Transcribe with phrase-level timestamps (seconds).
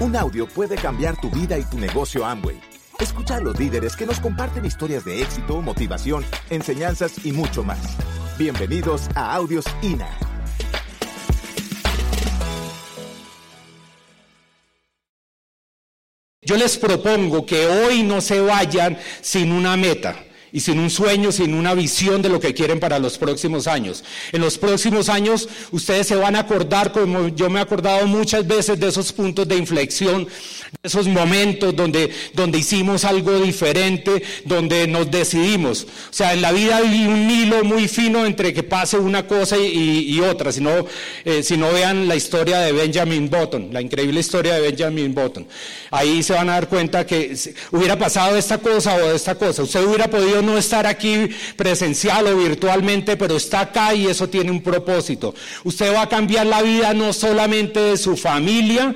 [0.00, 2.60] Un audio puede cambiar tu vida y tu negocio Amway.
[3.00, 7.96] Escucha a los líderes que nos comparten historias de éxito, motivación, enseñanzas y mucho más.
[8.38, 10.08] Bienvenidos a Audios INA.
[16.42, 21.32] Yo les propongo que hoy no se vayan sin una meta y sin un sueño,
[21.32, 24.04] sin una visión de lo que quieren para los próximos años.
[24.32, 28.46] En los próximos años ustedes se van a acordar, como yo me he acordado muchas
[28.46, 34.86] veces, de esos puntos de inflexión, de esos momentos donde, donde hicimos algo diferente, donde
[34.86, 35.84] nos decidimos.
[35.84, 39.56] O sea, en la vida hay un hilo muy fino entre que pase una cosa
[39.58, 40.86] y, otra, si no,
[41.24, 45.46] eh, si no vean la historia de Benjamin Button, la increíble historia de Benjamin Button.
[45.90, 47.36] Ahí se van a dar cuenta que
[47.72, 49.62] hubiera pasado esta cosa o esta cosa.
[49.62, 54.50] Usted hubiera podido no estar aquí presencial o virtualmente, pero está acá y eso tiene
[54.50, 55.34] un propósito.
[55.64, 58.94] Usted va a cambiar la vida no solamente de su familia,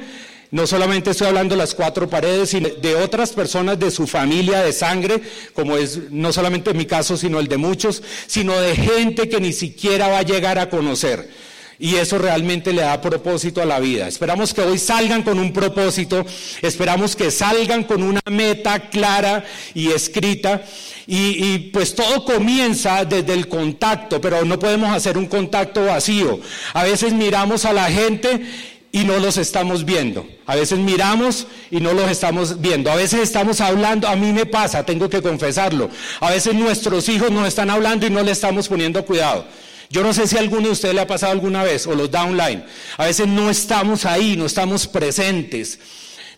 [0.51, 4.63] no solamente estoy hablando de las cuatro paredes, sino de otras personas de su familia
[4.63, 5.23] de sangre,
[5.55, 9.53] como es no solamente mi caso, sino el de muchos, sino de gente que ni
[9.53, 11.52] siquiera va a llegar a conocer
[11.83, 14.07] y eso realmente le da propósito a la vida.
[14.07, 16.25] Esperamos que hoy salgan con un propósito,
[16.63, 19.45] esperamos que salgan con una meta clara
[19.75, 20.63] y escrita
[21.09, 26.39] y, pues todo comienza desde el contacto, pero no podemos hacer un contacto vacío.
[26.73, 28.47] A veces miramos a la gente
[28.93, 30.25] y no los estamos viendo.
[30.47, 32.93] A veces miramos y no los estamos viendo.
[32.93, 35.91] A veces estamos hablando, a mí me pasa, tengo que confesarlo.
[36.21, 39.47] A veces nuestros hijos nos están hablando y no le estamos poniendo cuidado.
[39.93, 42.11] Yo no sé si a alguno de ustedes le ha pasado alguna vez, o los
[42.11, 42.65] downline.
[42.97, 45.79] A veces no estamos ahí, no estamos presentes.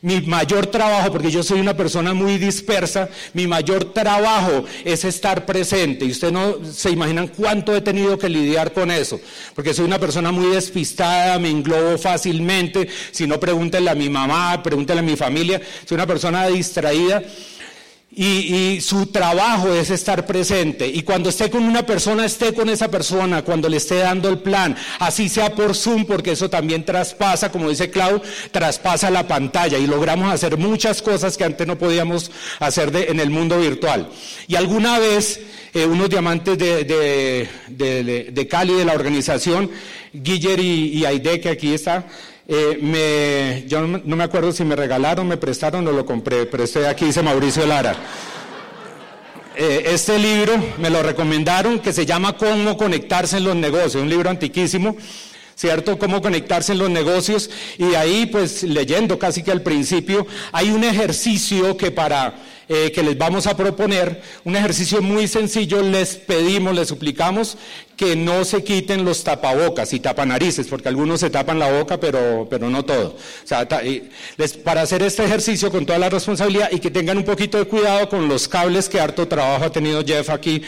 [0.02, 5.46] Mi mayor trabajo, porque yo soy una persona muy dispersa, mi mayor trabajo es estar
[5.46, 6.04] presente.
[6.04, 9.20] Y ustedes no se imaginan cuánto he tenido que lidiar con eso,
[9.54, 12.88] porque soy una persona muy despistada, me englobo fácilmente.
[13.12, 15.62] Si no, pregúntenle a mi mamá, pregúntenle a mi familia.
[15.86, 17.22] Soy una persona distraída.
[18.16, 20.86] Y, su trabajo es estar presente.
[20.86, 24.38] Y cuando esté con una persona, esté con esa persona, cuando le esté dando el
[24.38, 28.22] plan, así sea por Zoom, porque eso también traspasa, como dice Clau,
[28.52, 32.30] traspasa la pantalla y logramos hacer muchas cosas que antes no podíamos
[32.60, 34.08] hacer en el mundo virtual.
[34.46, 35.40] Y alguna vez
[35.72, 39.70] eh, unos diamantes de, de, Cali, de la organización,
[40.12, 42.06] Guiller y, y Aide, que aquí está,
[42.46, 46.64] eh, me, yo no me acuerdo si me regalaron, me prestaron o lo compré, pero
[46.64, 47.96] estoy aquí, dice Mauricio Lara.
[49.56, 54.08] Eh, este libro me lo recomendaron que se llama Cómo conectarse en los negocios, un
[54.10, 54.96] libro antiquísimo.
[55.54, 55.98] ¿Cierto?
[55.98, 57.50] Cómo conectarse en los negocios.
[57.78, 62.34] Y ahí, pues leyendo casi que al principio, hay un ejercicio que para
[62.66, 67.58] eh, que les vamos a proponer, un ejercicio muy sencillo, les pedimos, les suplicamos
[67.94, 72.46] que no se quiten los tapabocas y tapanarices, porque algunos se tapan la boca, pero,
[72.48, 73.16] pero no todo.
[74.64, 78.08] Para hacer este ejercicio con toda la responsabilidad y que tengan un poquito de cuidado
[78.08, 80.62] con los cables que harto trabajo ha tenido Jeff aquí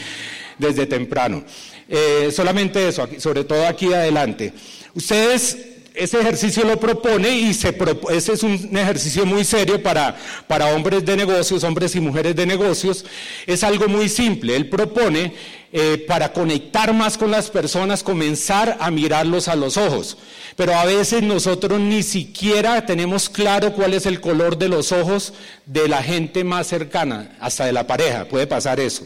[0.59, 1.43] desde temprano.
[1.89, 4.53] Eh, solamente eso, sobre todo aquí adelante.
[4.97, 5.55] Ustedes
[5.93, 7.75] ese ejercicio lo propone y se
[8.09, 10.15] ese es un ejercicio muy serio para,
[10.47, 13.05] para hombres de negocios, hombres y mujeres de negocios.
[13.45, 14.55] Es algo muy simple.
[14.55, 15.35] Él propone
[15.71, 20.17] eh, para conectar más con las personas, comenzar a mirarlos a los ojos.
[20.55, 25.33] Pero a veces nosotros ni siquiera tenemos claro cuál es el color de los ojos
[25.67, 28.25] de la gente más cercana, hasta de la pareja.
[28.25, 29.05] Puede pasar eso.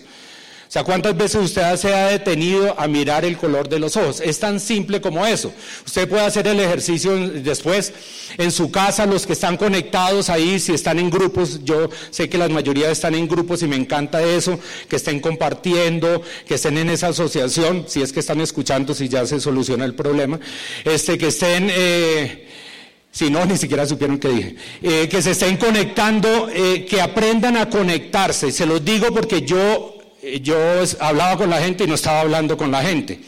[0.71, 4.21] O sea, ¿cuántas veces usted se ha detenido a mirar el color de los ojos?
[4.21, 5.51] Es tan simple como eso.
[5.85, 7.91] Usted puede hacer el ejercicio después
[8.37, 12.37] en su casa, los que están conectados ahí, si están en grupos, yo sé que
[12.37, 16.89] la mayoría están en grupos y me encanta eso, que estén compartiendo, que estén en
[16.89, 20.39] esa asociación, si es que están escuchando, si ya se soluciona el problema,
[20.85, 21.67] este, que estén...
[21.69, 22.47] Eh,
[23.11, 24.55] si no, ni siquiera supieron qué dije.
[24.81, 28.53] Eh, que se estén conectando, eh, que aprendan a conectarse.
[28.53, 30.00] Se los digo porque yo
[30.41, 30.57] yo
[30.99, 33.21] hablaba con la gente y no estaba hablando con la gente.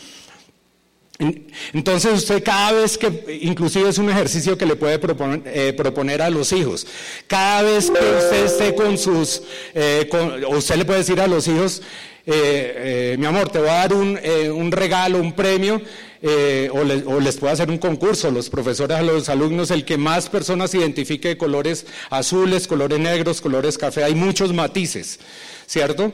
[1.73, 6.21] Entonces usted cada vez que, inclusive es un ejercicio que le puede proponer, eh, proponer
[6.21, 6.88] a los hijos,
[7.27, 10.09] cada vez que usted esté con sus, eh,
[10.50, 11.81] usted le puede decir a los hijos,
[12.25, 14.19] mi amor, te voy a dar un,
[14.53, 15.81] un regalo, un premio,
[16.25, 20.29] o, o, les puedo hacer un concurso, los profesores a los alumnos, el que más
[20.29, 25.19] personas identifique de colores azules, colores negros, colores café, hay muchos matices,
[25.68, 26.13] ¿cierto?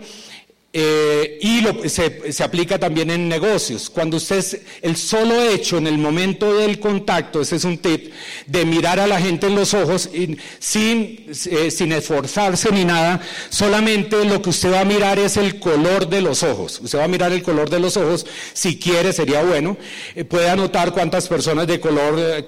[0.72, 3.90] Eh, y se, se, aplica también en negocios.
[3.90, 4.46] Cuando usted,
[4.84, 8.14] el solo hecho en el momento del contacto, ese es un tip,
[8.46, 10.12] de mirar a la gente en los ojos
[10.60, 13.20] sin, eh, sin esforzarse ni nada,
[13.50, 16.80] solamente lo que usted va a mirar es el color de los ojos.
[16.84, 19.76] Usted va a mirar el color de los ojos, si quiere sería bueno.
[20.16, 22.46] Eh, puede anotar cuántas personas de color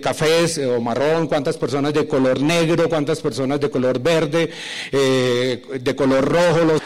[0.00, 4.50] café o marrón, cuántas personas de color negro, cuántas personas de color verde,
[4.92, 6.64] de color rojo.
[6.64, 6.82] Los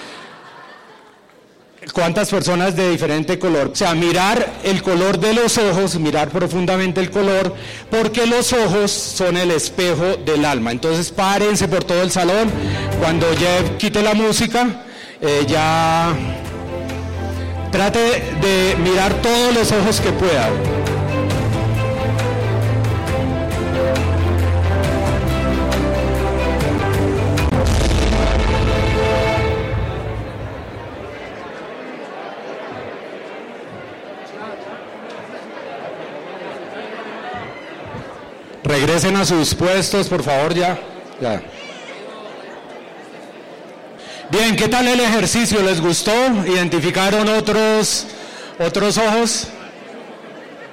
[1.93, 3.71] cuántas personas de diferente color.
[3.73, 7.55] O sea, mirar el color de los ojos, mirar profundamente el color,
[7.91, 10.73] porque los ojos son el espejo del alma.
[10.73, 12.51] Entonces párense por todo el salón.
[13.01, 14.85] Cuando Jeff quite la música,
[15.21, 16.15] eh, ya
[17.71, 17.99] trate
[18.41, 20.51] de mirar todos los ojos que pueda.
[38.99, 40.77] Regresen a sus puestos, por favor, ya.
[41.21, 41.41] ya.
[44.29, 45.63] Bien, ¿qué tal el ejercicio?
[45.63, 46.13] ¿Les gustó?
[46.45, 48.09] ¿Identificaron otros,
[48.59, 49.47] otros ojos?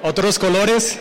[0.01, 0.97] ¿Otros colores?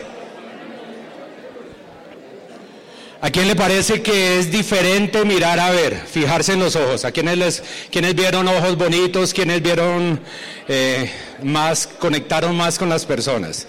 [3.22, 7.06] ¿A quién le parece que es diferente mirar a ver, fijarse en los ojos?
[7.06, 9.32] ¿A quiénes, les, quiénes vieron ojos bonitos?
[9.32, 10.20] ¿Quiénes vieron
[10.68, 11.10] eh,
[11.42, 13.66] más, conectaron más con las personas?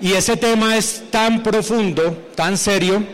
[0.00, 3.04] Y ese tema es tan profundo, tan serio,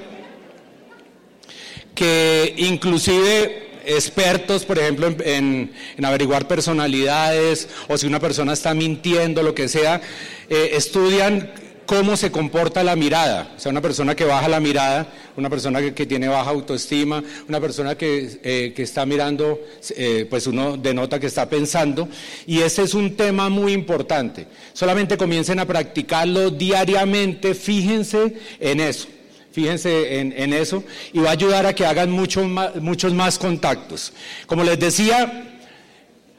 [1.94, 5.72] que inclusive expertos, por ejemplo, en,
[6.02, 10.00] averiguar personalidades o si una persona está mintiendo, lo que sea,
[10.48, 11.52] eh, estudian
[11.90, 13.52] cómo se comporta la mirada.
[13.56, 17.60] O sea, una persona que baja la mirada, una persona que, tiene baja autoestima, una
[17.60, 19.58] persona que, eh, está mirando,
[19.96, 22.08] eh, pues uno denota que está pensando.
[22.46, 24.46] Y ese es un tema muy importante.
[24.72, 29.08] Solamente comiencen a practicarlo diariamente, fíjense en eso.
[29.50, 32.46] Fíjense en, eso y va a ayudar a que hagan muchos
[32.80, 34.12] muchos más contactos.
[34.46, 35.49] Como les decía,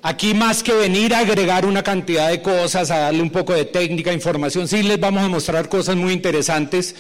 [0.03, 3.65] Aquí más que venir a agregar una cantidad de cosas, a darle un poco de
[3.65, 6.95] técnica, información, sí les vamos a mostrar cosas muy interesantes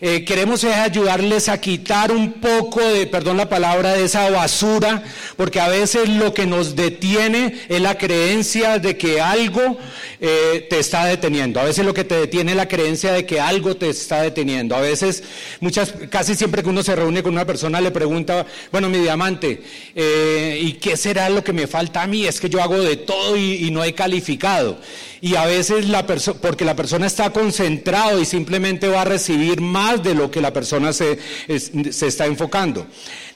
[0.00, 5.02] eh, queremos ayudarles a quitar un poco de, perdón la palabra, de esa basura,
[5.36, 9.76] porque a veces lo que nos detiene es la creencia de que algo
[10.20, 11.60] eh, te está deteniendo.
[11.60, 14.74] A veces lo que te detiene es la creencia de que algo te está deteniendo.
[14.74, 15.22] A veces,
[15.60, 19.62] muchas, casi siempre que uno se reúne con una persona le pregunta, bueno, mi diamante,
[19.94, 22.26] eh, ¿y qué será lo que me falta a mí?
[22.26, 24.78] Es que yo hago de todo y, y no he calificado
[25.20, 30.02] y a veces la porque la persona está concentrado y simplemente va a recibir más
[30.02, 31.18] de lo que la persona se,
[31.58, 32.86] se está enfocando.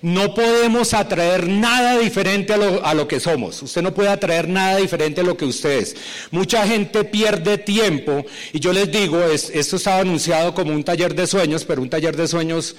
[0.02, 3.62] No podemos atraer nada diferente a lo, a lo, que somos.
[3.62, 5.96] Usted no puede atraer nada diferente a lo que usted es.
[6.31, 11.26] Mucha gente pierde tiempo y yo les digo, esto estaba anunciado como un taller de
[11.26, 12.76] sueños, pero un taller de sueños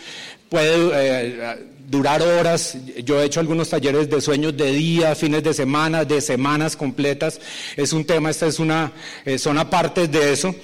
[0.49, 0.91] puede...
[0.93, 2.77] Eh, durar horas.
[3.03, 7.39] Yo he hecho algunos talleres de sueños de día, fines de semana, de semanas completas.
[7.75, 8.91] Es un tema, esta es una,
[9.25, 10.55] eh, son aparte de eso.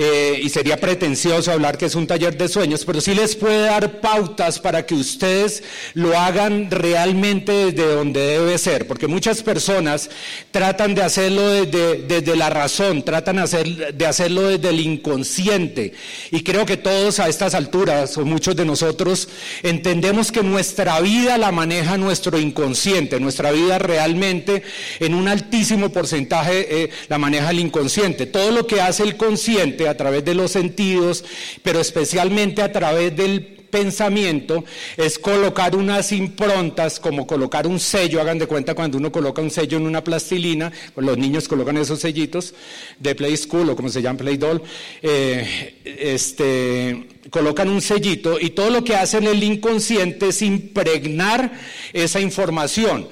[0.00, 3.62] Eh, y sería pretencioso hablar que es un taller de sueños, pero sí les puede
[3.62, 5.64] dar pautas para que ustedes
[5.94, 10.08] lo hagan realmente desde donde debe ser, porque muchas personas
[10.52, 13.44] tratan de hacerlo desde, la razón, tratan
[13.92, 15.94] de hacerlo desde el inconsciente,
[16.30, 19.28] y creo que todos a estas alturas, o muchos de nosotros,
[19.64, 24.62] entendemos que nuestra vida la maneja nuestro inconsciente, nuestra vida realmente
[25.00, 28.26] en un altísimo porcentaje eh, la maneja el inconsciente.
[28.26, 31.24] Todo lo que hace el consciente a través de los sentidos,
[31.62, 34.64] pero especialmente a través del pensamiento
[34.96, 39.50] es colocar unas improntas, como colocar un sello, hagan de cuenta cuando uno coloca un
[39.50, 42.54] sello en una plastilina, los niños colocan esos sellitos
[42.98, 44.62] de Play School o como se llama Play Doll,
[45.02, 51.52] eh, este, colocan un sellito y todo lo que hacen el inconsciente es impregnar
[51.92, 53.08] esa información.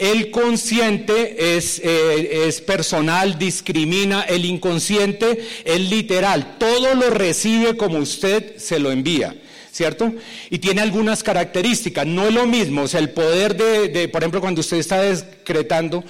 [0.00, 7.98] El consciente es, eh, es, personal, discrimina, el inconsciente es literal, todo lo recibe como
[7.98, 9.36] usted se lo envía.
[9.70, 10.12] ¿Cierto?
[10.48, 12.04] Y tiene algunas características.
[12.06, 16.02] No es lo mismo, o sea, el poder de, por ejemplo, cuando usted está decretando,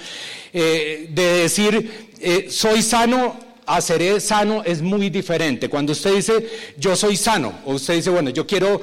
[0.51, 5.69] eh, de decir, eh, soy sano, a sano es muy diferente.
[5.69, 8.81] Cuando usted dice yo soy sano, o usted dice, bueno, yo quiero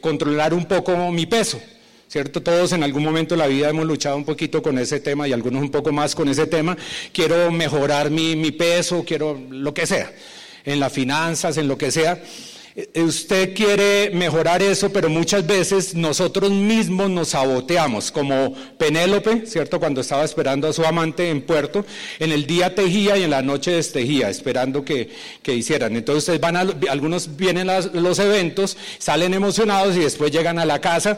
[0.00, 1.60] controlar un poco mi peso,
[2.08, 2.42] ¿cierto?
[2.42, 5.32] Todos en algún momento de la vida hemos luchado un poquito con ese tema y
[5.32, 6.76] algunos un poco más con ese tema.
[7.12, 10.12] Quiero mejorar mi, peso, quiero lo que sea,
[10.64, 12.22] en las finanzas, en lo que sea.
[12.76, 19.78] Eh, usted quiere mejorar eso, pero muchas veces nosotros mismos nos saboteamos, como Penélope, ¿cierto?
[19.78, 21.86] Cuando estaba esperando a su amante en puerto,
[22.18, 25.08] en el día tejía y en la noche destejía, esperando que,
[25.46, 25.94] hicieran.
[25.94, 31.16] Entonces van algunos vienen a los eventos, salen emocionados y después llegan a la casa,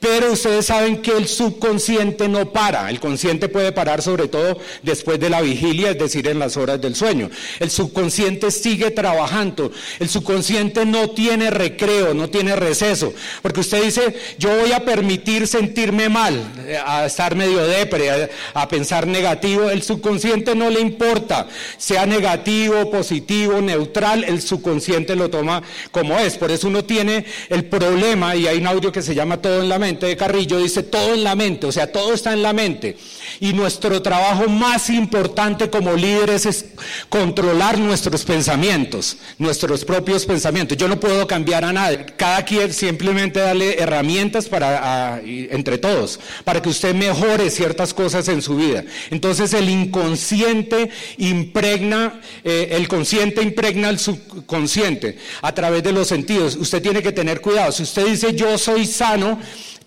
[0.00, 5.18] pero ustedes saben que el subconsciente no para, el consciente puede parar sobre todo después
[5.18, 7.30] de la vigilia, es decir, en las horas del sueño.
[7.60, 13.12] El subconsciente sigue trabajando, el subconsciente no no tiene recreo, no tiene receso.
[13.42, 16.52] Porque usted dice, yo voy a permitir sentirme mal,
[16.84, 19.70] a estar medio depre, a, pensar negativo.
[19.70, 26.36] El subconsciente no le importa, sea negativo, positivo, neutral, el subconsciente lo toma como es.
[26.36, 29.68] Por eso uno tiene el problema, y hay un audio que se llama Todo en
[29.68, 32.52] la mente de Carrillo, dice todo en la mente, o sea, todo está en la
[32.52, 32.96] mente.
[33.40, 36.66] Y nuestro trabajo más importante como líderes es
[37.08, 40.76] controlar nuestros pensamientos, nuestros propios pensamientos.
[40.76, 42.06] Yo no puedo cambiar a nadie.
[42.16, 48.42] Cada quien simplemente darle herramientas para, entre todos, para que usted mejore ciertas cosas en
[48.42, 48.84] su vida.
[49.10, 56.56] Entonces el inconsciente impregna, eh, el consciente impregna el subconsciente a través de los sentidos.
[56.56, 57.70] Usted tiene que tener cuidado.
[57.72, 59.38] Si usted dice yo soy sano,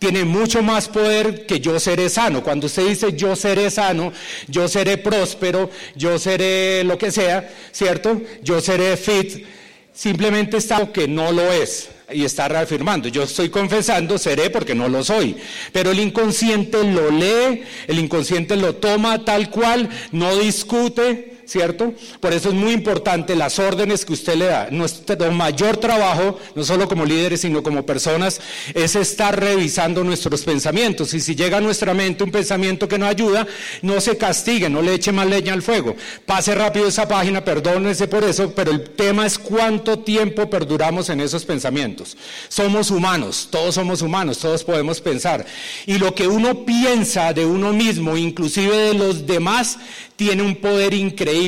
[0.02, 2.44] tiene mucho más poder que yo seré sano.
[2.44, 4.12] Cuando usted dice yo seré sano,
[4.48, 8.20] yo seré próspero, yo seré lo que sea, ¿cierto?
[8.42, 9.46] Yo seré fit,
[9.94, 13.08] simplemente está que no lo es y está reafirmando.
[13.08, 15.38] Yo estoy confesando, seré porque no lo soy.
[15.72, 21.94] Pero el inconsciente lo lee, el inconsciente lo toma tal cual, no discute, ¿cierto?
[22.22, 24.70] Por eso es muy importante las órdenes que usted le da.
[24.72, 28.40] Nuestro mayor trabajo, no solo como líderes, sino como personas,
[28.74, 31.14] es estar revisando nuestros pensamientos.
[31.14, 33.46] Y si llega a nuestra mente un pensamiento que no ayuda,
[33.82, 35.94] no se castigue, no le eche más leña al fuego.
[36.26, 41.20] Pase rápido esa página, perdónense por eso, pero el tema es cuánto tiempo perduramos en
[41.20, 42.16] esos pensamientos.
[42.48, 45.46] Somos humanos, todos somos humanos, todos podemos pensar.
[45.86, 49.78] Y lo que uno piensa de uno mismo, inclusive de los demás,
[50.16, 51.41] tiene un poder increíble.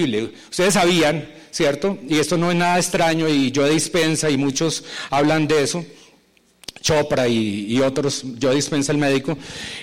[0.49, 1.97] Ustedes sabían, ¿cierto?
[2.07, 5.85] Y esto no es nada extraño y yo dispensa y muchos hablan de eso.
[6.81, 9.37] Chopra y, otros, yo dispensa el médico,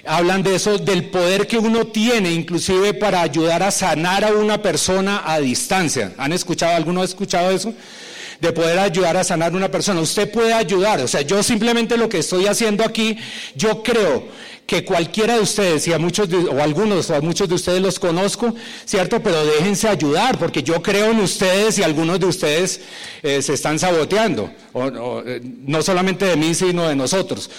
[0.05, 4.61] hablan de eso, del poder que uno tiene, inclusive para ayudar a sanar a una
[4.61, 6.13] persona a distancia.
[6.19, 7.73] ¿Han escuchado, alguno ha escuchado eso?
[8.41, 10.01] De poder ayudar a sanar a una persona.
[10.01, 13.19] Usted puede ayudar, o sea, yo simplemente lo que estoy haciendo aquí,
[13.55, 14.29] yo creo
[14.67, 17.99] que cualquiera de ustedes, y a muchos o algunos o a muchos de ustedes los
[17.99, 18.55] conozco,
[18.85, 19.21] ¿cierto?
[19.21, 22.81] Pero déjense ayudar, porque yo creo en ustedes y algunos de ustedes
[23.23, 24.49] eh, se están saboteando,
[25.27, 27.51] eh, no solamente de mí, sino de nosotros,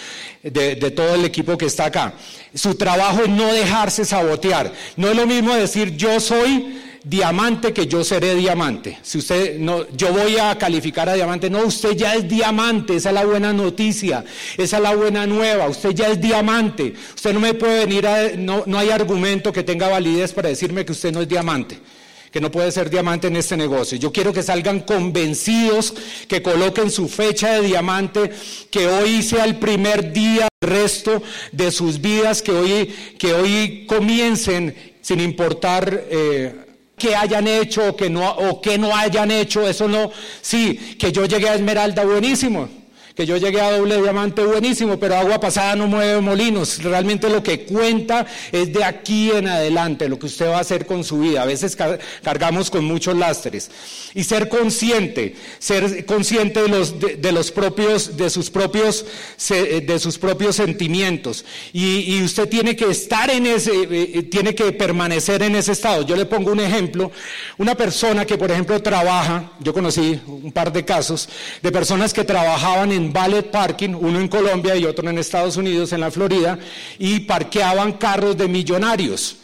[0.42, 2.14] de, de todo el equipo que está acá.
[2.56, 4.72] Su trabajo es no dejarse sabotear.
[4.96, 9.00] No es lo mismo decir yo soy diamante que yo seré diamante.
[9.02, 13.10] Si usted no, yo voy a calificar a diamante, no, usted ya es diamante, esa
[13.10, 14.24] es la buena noticia,
[14.58, 16.94] esa es la buena nueva, usted ya es diamante.
[17.16, 20.86] Usted no me puede venir a, no, no hay argumento que tenga validez para decirme
[20.86, 21.80] que usted no es diamante
[22.32, 23.98] que no puede ser diamante en este negocio.
[23.98, 25.94] Yo quiero que salgan convencidos,
[26.30, 28.32] que coloquen su fecha de diamante,
[28.72, 32.86] que hoy sea el primer día, el resto de sus vidas, que hoy,
[33.18, 36.71] que hoy comiencen sin importar eh,
[37.02, 41.12] que hayan hecho o que no, o que no hayan hecho, eso no, sí, que
[41.12, 42.70] yo llegué a Esmeralda buenísimo,
[43.16, 46.82] que yo llegué a doble diamante buenísimo, pero agua pasada no mueve molinos.
[46.84, 50.86] Realmente lo que cuenta es de aquí en adelante, lo que usted va a hacer
[50.86, 51.42] con su vida.
[51.42, 51.78] A veces
[52.24, 53.70] cargamos con muchos lastres.
[54.14, 59.06] Y ser consciente, ser consciente de los, de, los propios, de sus propios,
[59.50, 61.46] de sus propios sentimientos.
[61.74, 66.06] Y, usted tiene que estar en ese, eh, eh, tiene que permanecer en ese estado.
[66.06, 67.12] Yo le pongo un ejemplo.
[67.58, 71.28] Una persona que, por ejemplo, trabaja, yo conocí un par de casos
[71.62, 75.58] de personas que trabajaban en en ballet parking, uno en Colombia y otro en Estados
[75.58, 76.58] Unidos, en la Florida,
[77.00, 79.38] y parqueaban carros de millonarios.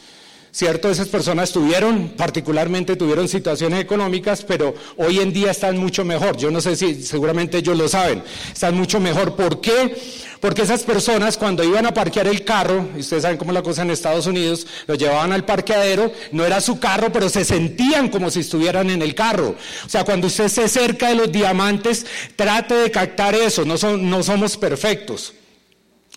[0.51, 0.89] ¿Cierto?
[0.89, 6.37] Esas personas tuvieron, particularmente tuvieron situaciones económicas, pero hoy en día están mucho mejor.
[6.37, 8.23] Yo no sé si seguramente ellos lo saben.
[8.51, 9.35] Están mucho mejor.
[9.35, 9.95] ¿Por qué?
[10.39, 13.63] Porque esas personas cuando iban a parquear el carro, y ustedes saben cómo es la
[13.63, 18.09] cosa en Estados Unidos, lo llevaban al parqueadero, no era su carro, pero se sentían
[18.09, 19.55] como si estuvieran en el carro.
[19.85, 24.09] O sea, cuando usted se cerca de los diamantes, trate de captar eso, no, son,
[24.09, 25.33] no somos perfectos.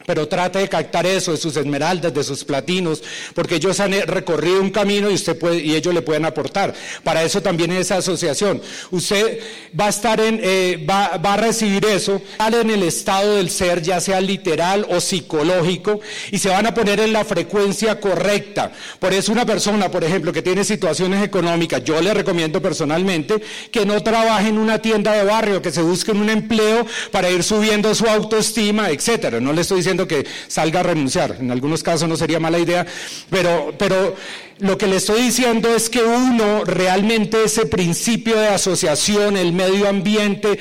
[0.06, 3.02] Pero trate de captar eso de sus esmeraldas, de sus platinos,
[3.34, 6.74] porque ellos han recorrido un camino y usted puede, y ellos le pueden aportar.
[7.04, 8.62] Para eso también es esa asociación.
[8.90, 9.40] Usted
[9.78, 13.82] va a estar en, eh, va, va, a recibir eso en el estado del ser,
[13.82, 18.72] ya sea literal o psicológico, y se van a poner en la frecuencia correcta.
[18.98, 23.40] Por eso una persona, por ejemplo, que tiene situaciones económicas, yo le recomiendo personalmente
[23.70, 27.42] que no trabaje en una tienda de barrio, que se busque un empleo para ir
[27.42, 29.40] subiendo su autoestima, etcétera.
[29.40, 31.36] No le estoy diciendo que salga a renunciar.
[31.40, 32.86] En algunos casos no sería mala idea,
[33.28, 34.16] pero, pero
[34.60, 39.88] lo que le estoy diciendo es que uno realmente ese principio de asociación, el medio
[39.88, 40.58] ambiente,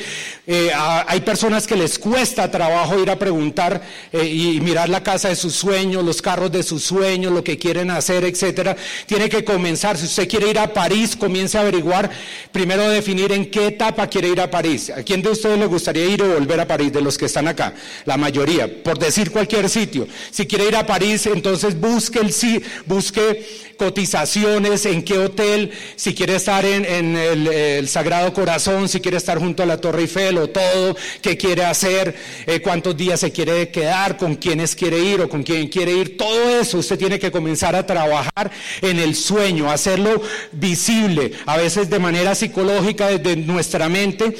[0.47, 5.29] eh, hay personas que les cuesta trabajo ir a preguntar eh, y mirar la casa
[5.29, 8.75] de sus sueños, los carros de sus sueños, lo que quieren hacer, etcétera.
[9.05, 9.97] Tiene que comenzar.
[9.97, 12.09] Si usted quiere ir a París, comience a averiguar,
[12.51, 14.89] primero definir en qué etapa quiere ir a París.
[14.89, 16.93] ¿A quién de ustedes le gustaría ir o volver a París?
[16.93, 17.75] De los que están acá,
[18.05, 20.07] la mayoría, por decir cualquier sitio.
[20.31, 26.13] Si quiere ir a París, entonces busque el sí, busque cotizaciones, en qué hotel, si
[26.13, 30.49] quiere estar en, el, Sagrado Corazón, si quiere estar junto a la Torre Eiffel o
[30.49, 32.13] todo, qué quiere hacer,
[32.45, 36.17] eh, cuántos días se quiere quedar, con quiénes quiere ir o con quién quiere ir,
[36.17, 40.21] todo eso usted tiene que comenzar a trabajar en el sueño, hacerlo
[40.51, 44.35] visible, a veces de manera psicológica desde nuestra mente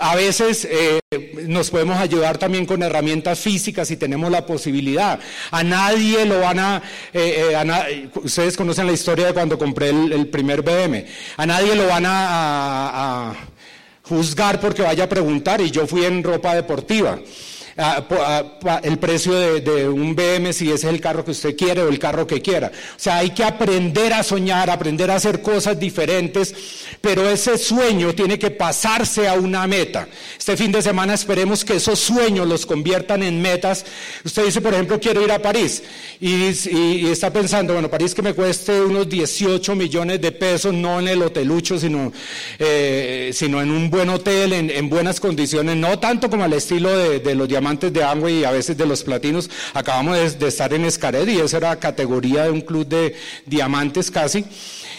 [0.00, 0.99] a veces eh,
[1.48, 5.18] nos podemos ayudar también con herramientas físicas si tenemos la posibilidad.
[5.50, 10.28] A nadie lo van a, eh, eh, ustedes conocen la historia de cuando compré el,
[10.28, 11.04] primer BM,
[11.36, 13.34] a nadie lo van a
[14.04, 17.18] juzgar porque vaya a preguntar y yo fui en ropa deportiva
[18.82, 21.98] el precio de, un BM si ese es el carro que usted quiere o el
[21.98, 22.68] carro que quiera.
[22.68, 26.54] O sea, hay que aprender a soñar, aprender a hacer cosas diferentes,
[27.00, 30.08] pero ese sueño tiene que pasarse a una meta.
[30.38, 33.84] Este fin de semana esperemos que esos sueños los conviertan en metas.
[34.24, 35.82] Usted dice, por ejemplo, quiero ir a París
[36.20, 41.08] y, está pensando, bueno, París que me cueste unos 18 millones de pesos, no en
[41.08, 42.12] el hotelucho, sino,
[42.58, 47.20] eh, sino en un buen hotel, en, buenas condiciones, no tanto como al estilo de,
[47.20, 49.50] de los diamantes antes de Amway y a veces de los platinos.
[49.74, 53.14] Acabamos de, estar en Escaret y esa era categoría de un club de
[53.46, 54.44] diamantes casi.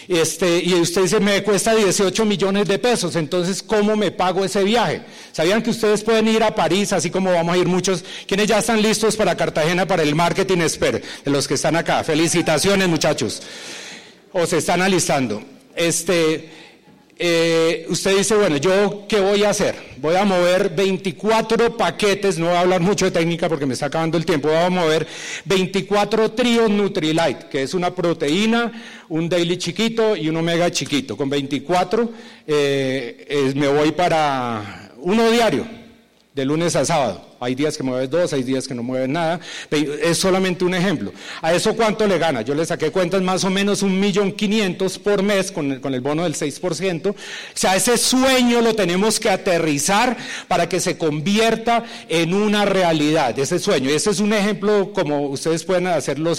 [0.08, 4.64] Este, y usted dice, me cuesta 18 millones de pesos, entonces, ¿cómo me pago ese
[4.64, 5.02] viaje?
[5.30, 8.04] ¿Sabían que ustedes pueden ir a París, así como vamos a ir muchos?
[8.26, 11.04] quienes ya están listos para Cartagena para el Marketing Expert?
[11.24, 12.02] De los que están acá.
[12.04, 13.42] Felicitaciones, muchachos.
[14.32, 15.42] O se están alistando.
[15.76, 16.50] Este,
[17.18, 19.74] eh, usted dice, bueno, ¿yo qué voy a hacer?
[19.98, 23.86] Voy a mover 24 paquetes, no voy a hablar mucho de técnica porque me está
[23.86, 25.06] acabando el tiempo, voy a mover
[25.44, 28.72] 24 tríos Nutrilite, que es una proteína,
[29.08, 31.16] un daily chiquito y un omega chiquito.
[31.16, 32.10] Con 24
[32.46, 35.66] eh, me voy para uno diario,
[36.34, 37.31] de lunes a sábado.
[37.42, 39.40] Hay días que mueves dos, hay días que no mueves nada.
[39.70, 41.12] Es solamente un ejemplo.
[41.40, 42.42] ¿A eso cuánto le gana?
[42.42, 45.92] Yo le saqué cuentas más o menos un millón quinientos por mes con el, con
[45.92, 47.10] el bono del 6%.
[47.10, 47.14] O
[47.54, 53.58] sea, ese sueño lo tenemos que aterrizar para que se convierta en una realidad, ese
[53.58, 53.90] sueño.
[53.90, 56.34] Ese es un ejemplo como ustedes pueden hacerlo,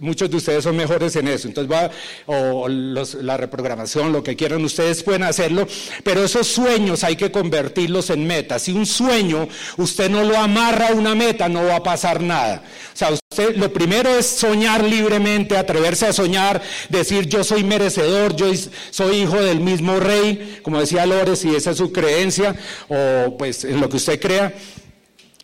[0.00, 1.48] muchos de ustedes son mejores en eso.
[1.48, 1.90] Entonces va,
[2.26, 5.66] o la reprogramación, lo que quieran, ustedes pueden hacerlo,
[6.04, 8.62] pero esos sueños hay que convertirlos en metas.
[8.62, 12.62] Si un sueño usted no lo amarra una meta, no va a pasar nada.
[12.92, 18.36] O sea, usted lo primero es soñar libremente, atreverse a soñar, decir yo soy merecedor,
[18.36, 18.50] yo
[18.90, 22.54] soy hijo del mismo rey, como decía Lores, si esa es su creencia,
[22.88, 24.54] o pues en lo que usted crea.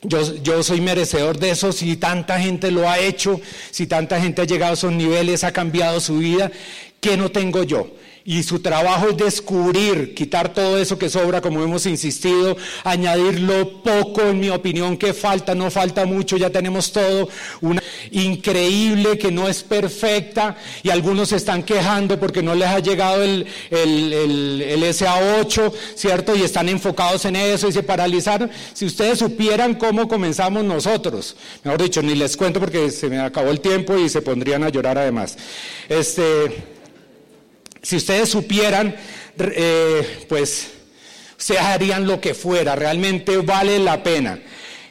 [0.03, 3.41] Yo, yo, soy merecedor de eso, si tanta gente lo ha hecho,
[3.73, 6.53] si tanta gente ha llegado a esos niveles, ha cambiado su vida,
[7.01, 7.91] ¿qué no tengo yo?
[8.29, 13.81] Y su trabajo es descubrir, quitar todo eso que sobra, como hemos insistido, añadir lo
[13.83, 17.31] poco, en mi opinión, que falta, no falta mucho, ya tenemos todo,
[17.62, 22.81] una increíble que no es perfecta y algunos se están quejando porque no les ha
[22.81, 26.37] llegado el, el, SA8, ¿cierto?
[26.37, 28.51] Y están enfocados en eso y se paralizaron.
[28.75, 33.49] Si ustedes supieran cómo comenzamos nosotros, mejor dicho, ni les cuento porque se me acabó
[33.49, 35.38] el tiempo y se pondrían a llorar además.
[35.88, 36.77] Este.
[37.83, 38.95] Si ustedes supieran,
[39.38, 40.69] eh, pues
[41.37, 44.41] se harían lo que fuera, realmente vale la pena.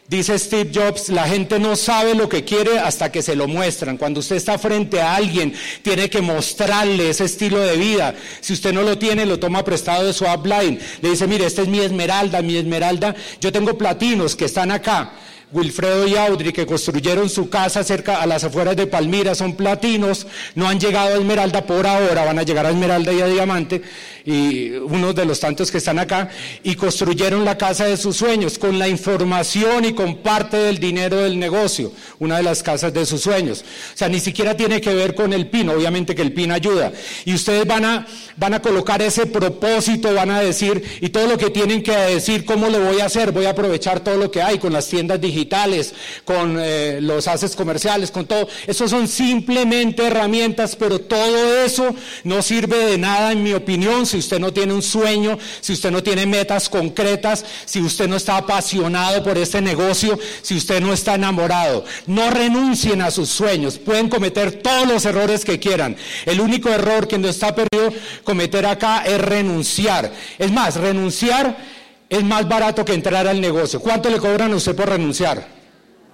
[0.07, 3.97] Dice Steve Jobs, la gente no sabe lo que quiere hasta que se lo muestran.
[3.97, 8.15] Cuando usted está frente a alguien, tiene que mostrarle ese estilo de vida.
[8.39, 10.79] Si usted no lo tiene, lo toma prestado de su upline.
[11.01, 13.13] Le dice, mire, esta es mi esmeralda, mi esmeralda.
[13.41, 15.11] Yo tengo platinos que están acá
[15.49, 20.27] Wilfredo y Audrey, que construyeron su casa cerca a las afueras de Palmira, son platinos,
[20.55, 23.81] no han llegado a Esmeralda por ahora, van a llegar a Esmeralda y a Diamante,
[24.25, 26.27] y unos de los tantos que están acá,
[26.63, 31.15] y construyeron la casa de sus sueños con la información y con parte del dinero
[31.21, 33.63] del negocio, una de las casas de sus sueños.
[33.93, 36.91] O sea, ni siquiera tiene que ver con el PIN, obviamente que el PIN ayuda.
[37.23, 38.05] Y ustedes van a,
[38.35, 42.43] van a colocar ese propósito, van a decir, y todo lo que tienen que decir,
[42.43, 43.31] ¿cómo le voy a hacer?
[43.31, 45.93] Voy a aprovechar todo lo que hay con las tiendas digitales digitales,
[46.25, 48.47] con eh, los haces comerciales, con todo.
[48.65, 54.17] Eso son simplemente herramientas, pero todo eso no sirve de nada, en mi opinión, si
[54.17, 58.37] usted no tiene un sueño, si usted no tiene metas concretas, si usted no está
[58.37, 61.85] apasionado por este negocio, si usted no está enamorado.
[62.07, 63.77] No renuncien a sus sueños.
[63.77, 65.95] Pueden cometer todos los errores que quieran.
[66.25, 70.11] El único error que no está perdido cometer acá es renunciar.
[70.39, 71.76] Es más, renunciar
[72.09, 73.79] es más barato que entrar al negocio.
[73.79, 75.45] ¿Cuánto le cobran a usted por renunciar?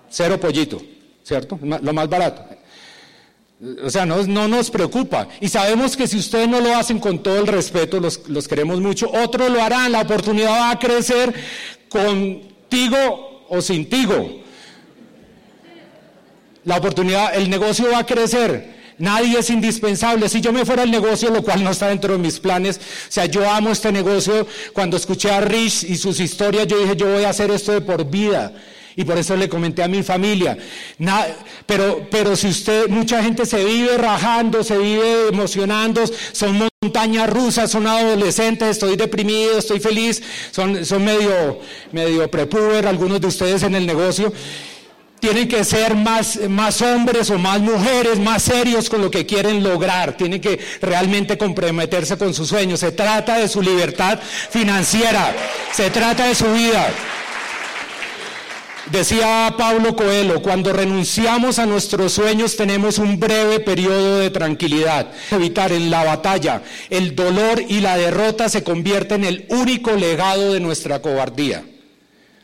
[0.09, 0.81] Cero pollito,
[1.23, 1.59] ¿cierto?
[1.61, 2.45] Lo más barato.
[3.83, 5.27] O sea, no, no, nos preocupa.
[5.39, 8.81] Y sabemos que si ustedes no lo hacen con todo el respeto, los, los queremos
[8.81, 9.91] mucho, otros lo harán.
[9.91, 11.33] La oportunidad va a crecer
[11.87, 14.41] contigo o sin tigo.
[16.65, 18.72] La oportunidad, el negocio va a crecer.
[19.03, 20.29] Nadie es indispensable.
[20.29, 23.11] Si yo me fuera al negocio, lo cual no está dentro de mis planes, o
[23.11, 24.47] sea, yo amo este negocio.
[24.71, 27.81] Cuando escuché a Rich y sus historias, yo dije, yo voy a hacer esto de
[27.81, 28.53] por vida.
[28.95, 30.57] Y por eso le comenté a mi familia.
[31.65, 37.71] pero, pero si usted, mucha gente se vive rajando, se vive emocionando, son montañas rusas,
[37.71, 41.59] son adolescentes, estoy deprimido, estoy feliz, son, son medio,
[41.91, 44.31] medio prepuber algunos de ustedes en el negocio
[45.23, 46.37] tienen que ser más,
[46.81, 52.17] hombres o más mujeres, más serios con lo que quieren lograr, tienen que realmente comprometerse
[52.17, 52.81] con sus sueños.
[52.81, 55.33] Se trata de su libertad financiera,
[55.71, 56.89] se trata de su vida.
[58.91, 65.07] Decía Pablo Coelho, cuando renunciamos a nuestros sueños tenemos un breve periodo de tranquilidad.
[65.31, 70.51] Evitar en la batalla, el dolor y la derrota se convierten en el único legado
[70.51, 71.63] de nuestra cobardía.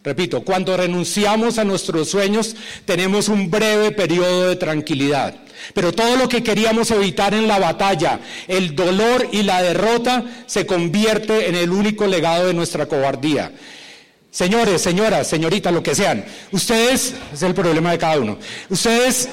[0.04, 5.36] Repito, cuando renunciamos a nuestros sueños tenemos un breve periodo de tranquilidad.
[5.74, 10.66] Pero todo lo que queríamos evitar en la batalla, el dolor y la derrota, se
[10.66, 13.52] convierte en el único legado de nuestra cobardía.
[14.32, 18.38] Señores, señoras, señoritas, lo que sean, ustedes, es el problema de cada uno,
[18.70, 19.28] ustedes,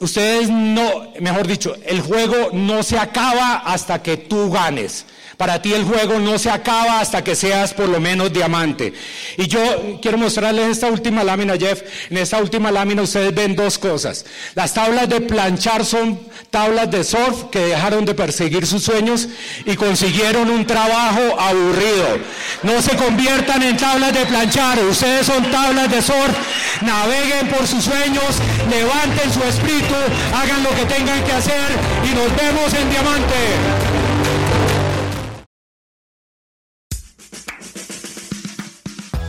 [0.00, 5.06] ustedes no, mejor dicho, el juego no se acaba hasta que tú ganes.
[5.38, 8.92] Para ti el juego no se acaba hasta que seas por lo menos diamante.
[9.36, 11.80] Y yo quiero mostrarles esta última lámina, Jeff.
[12.10, 14.26] En esta última lámina ustedes ven dos cosas.
[14.56, 16.18] Las tablas de planchar son
[16.50, 19.28] tablas de surf que dejaron de perseguir sus sueños
[19.64, 22.18] y consiguieron un trabajo aburrido.
[22.64, 24.80] No se conviertan en tablas de planchar.
[24.80, 26.36] Ustedes son tablas de surf.
[26.82, 29.94] Naveguen por sus sueños, levanten su espíritu,
[30.34, 31.70] hagan lo que tengan que hacer
[32.02, 34.07] y nos vemos en diamante.